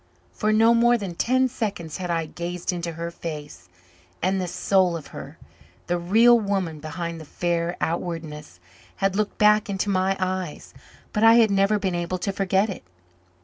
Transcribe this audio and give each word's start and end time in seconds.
For 0.33 0.51
no 0.51 0.73
more 0.73 0.97
than 0.97 1.13
ten 1.13 1.47
seconds 1.47 1.97
had 1.97 2.09
I 2.09 2.25
gazed 2.25 2.73
into 2.73 2.93
her 2.93 3.11
face, 3.11 3.69
and 4.19 4.41
the 4.41 4.47
soul 4.47 4.97
of 4.97 5.05
her, 5.13 5.37
the 5.85 5.99
real 5.99 6.39
woman 6.39 6.79
behind 6.79 7.21
the 7.21 7.25
fair 7.25 7.77
outwardness, 7.79 8.59
had 8.95 9.15
looked 9.15 9.37
back 9.37 9.69
into 9.69 9.91
my 9.91 10.17
eyes; 10.19 10.73
but 11.13 11.23
I 11.23 11.35
had 11.35 11.51
never 11.51 11.77
been 11.77 11.93
able 11.93 12.17
to 12.17 12.33
forget 12.33 12.67
it. 12.67 12.81